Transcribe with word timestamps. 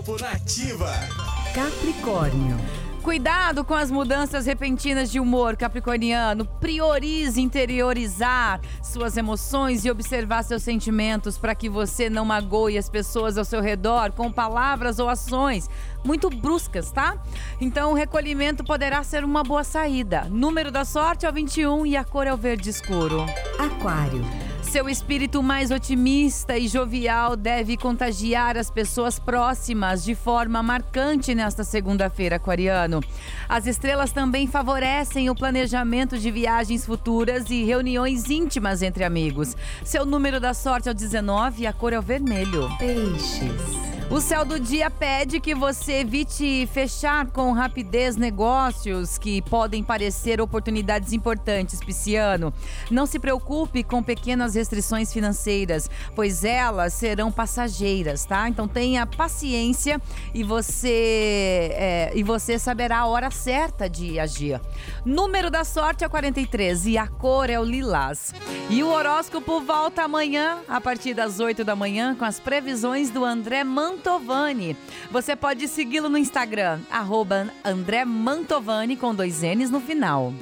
Horóscopo 0.00 0.16
Nativa. 0.20 0.90
Capricórnio. 1.54 2.56
Cuidado 3.02 3.64
com 3.64 3.74
as 3.74 3.90
mudanças 3.90 4.46
repentinas 4.46 5.10
de 5.10 5.18
humor, 5.18 5.56
Capricorniano. 5.56 6.44
Priorize 6.44 7.40
interiorizar 7.40 8.60
suas 8.82 9.16
emoções 9.16 9.84
e 9.84 9.90
observar 9.90 10.42
seus 10.42 10.62
sentimentos 10.62 11.38
para 11.38 11.54
que 11.54 11.68
você 11.68 12.10
não 12.10 12.24
magoe 12.24 12.76
as 12.76 12.88
pessoas 12.88 13.38
ao 13.38 13.44
seu 13.44 13.60
redor 13.60 14.12
com 14.12 14.30
palavras 14.30 14.98
ou 14.98 15.08
ações 15.08 15.68
muito 16.04 16.30
bruscas, 16.30 16.90
tá? 16.90 17.16
Então, 17.60 17.92
o 17.92 17.94
recolhimento 17.94 18.64
poderá 18.64 19.02
ser 19.02 19.24
uma 19.24 19.42
boa 19.42 19.64
saída. 19.64 20.26
Número 20.30 20.70
da 20.70 20.84
sorte 20.84 21.26
é 21.26 21.28
o 21.28 21.32
21 21.32 21.86
e 21.86 21.96
a 21.96 22.04
cor 22.04 22.26
é 22.26 22.32
o 22.32 22.36
verde 22.36 22.70
escuro. 22.70 23.24
Aquário. 23.58 24.24
Seu 24.62 24.88
espírito 24.88 25.42
mais 25.42 25.70
otimista 25.70 26.56
e 26.56 26.68
jovial 26.68 27.34
deve 27.34 27.76
contagiar 27.76 28.56
as 28.56 28.70
pessoas 28.70 29.18
próximas 29.18 30.04
de 30.04 30.14
forma 30.14 30.62
marcante 30.62 31.34
nesta 31.34 31.64
segunda-feira, 31.64 32.36
aquariano. 32.36 33.00
As 33.48 33.66
estrelas 33.66 34.12
também 34.12 34.46
favorecem 34.46 35.28
o 35.28 35.34
planejamento 35.34 36.18
de 36.18 36.30
viagens 36.30 36.86
futuras 36.86 37.50
e 37.50 37.64
reuniões 37.64 38.30
íntimas 38.30 38.82
entre 38.82 39.02
amigos. 39.02 39.56
Seu 39.84 40.06
número 40.06 40.38
da 40.38 40.54
sorte 40.54 40.88
é 40.88 40.92
o 40.92 40.94
19 40.94 41.62
e 41.62 41.66
a 41.66 41.72
cor 41.72 41.92
é 41.92 41.98
o 41.98 42.02
vermelho. 42.02 42.68
Peixes. 42.78 43.79
O 44.10 44.20
céu 44.20 44.44
do 44.44 44.58
dia 44.58 44.90
pede 44.90 45.38
que 45.38 45.54
você 45.54 46.00
evite 46.00 46.68
fechar 46.72 47.28
com 47.28 47.52
rapidez 47.52 48.16
negócios 48.16 49.16
que 49.16 49.40
podem 49.42 49.84
parecer 49.84 50.40
oportunidades 50.40 51.12
importantes, 51.12 51.78
Pisciano. 51.78 52.52
Não 52.90 53.06
se 53.06 53.20
preocupe 53.20 53.84
com 53.84 54.02
pequenas 54.02 54.56
restrições 54.56 55.12
financeiras, 55.12 55.88
pois 56.16 56.42
elas 56.42 56.92
serão 56.92 57.30
passageiras, 57.30 58.24
tá? 58.24 58.48
Então 58.48 58.66
tenha 58.66 59.06
paciência 59.06 60.02
e 60.34 60.42
você 60.42 61.70
é, 61.72 62.12
e 62.12 62.24
você 62.24 62.58
saberá 62.58 62.98
a 62.98 63.06
hora 63.06 63.30
certa 63.30 63.88
de 63.88 64.18
agir. 64.18 64.60
Número 65.04 65.52
da 65.52 65.62
sorte 65.62 66.02
é 66.02 66.08
43 66.08 66.86
e 66.86 66.98
a 66.98 67.06
cor 67.06 67.48
é 67.48 67.60
o 67.60 67.64
lilás. 67.64 68.34
E 68.68 68.82
o 68.82 68.88
horóscopo 68.88 69.60
volta 69.60 70.02
amanhã 70.02 70.58
a 70.66 70.80
partir 70.80 71.14
das 71.14 71.38
8 71.38 71.62
da 71.64 71.76
manhã 71.76 72.16
com 72.16 72.24
as 72.24 72.40
previsões 72.40 73.08
do 73.08 73.24
André 73.24 73.62
Manto 73.62 73.99
Mantovani. 74.00 74.76
Você 75.10 75.36
pode 75.36 75.68
segui-lo 75.68 76.08
no 76.08 76.16
Instagram, 76.16 76.80
arroba 76.90 77.52
André 77.62 78.04
Mantovani 78.04 78.96
com 78.96 79.14
dois 79.14 79.42
N's 79.42 79.70
no 79.70 79.78
final. 79.80 80.32